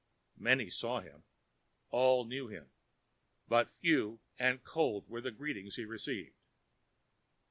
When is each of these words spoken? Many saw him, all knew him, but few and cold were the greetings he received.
Many 0.39 0.71
saw 0.71 1.01
him, 1.01 1.25
all 1.91 2.25
knew 2.25 2.47
him, 2.47 2.71
but 3.47 3.69
few 3.71 4.19
and 4.39 4.63
cold 4.63 5.07
were 5.07 5.21
the 5.21 5.29
greetings 5.29 5.75
he 5.75 5.85
received. 5.85 6.33